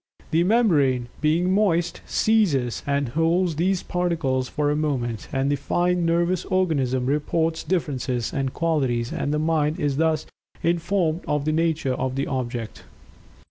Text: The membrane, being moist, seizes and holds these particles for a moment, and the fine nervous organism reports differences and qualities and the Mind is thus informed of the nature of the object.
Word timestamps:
The 0.31 0.43
membrane, 0.43 1.09
being 1.21 1.53
moist, 1.53 2.01
seizes 2.07 2.81
and 2.87 3.09
holds 3.09 3.57
these 3.57 3.83
particles 3.83 4.49
for 4.49 4.71
a 4.71 4.75
moment, 4.75 5.27
and 5.31 5.51
the 5.51 5.55
fine 5.55 6.07
nervous 6.07 6.43
organism 6.45 7.05
reports 7.05 7.63
differences 7.63 8.33
and 8.33 8.51
qualities 8.51 9.13
and 9.13 9.31
the 9.31 9.37
Mind 9.37 9.79
is 9.79 9.97
thus 9.97 10.25
informed 10.63 11.23
of 11.27 11.45
the 11.45 11.51
nature 11.51 11.93
of 11.93 12.15
the 12.15 12.25
object. 12.25 12.83